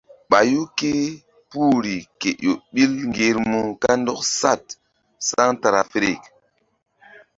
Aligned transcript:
Ɓayu 0.29 0.61
ké 0.79 0.91
puhri 1.49 1.95
ke 2.19 2.29
ƴo 2.43 2.53
ɓil 2.73 2.91
ŋgermu 3.09 3.59
kandɔk 3.81 4.19
saɗ 4.39 4.61
centrafirik. 5.27 6.21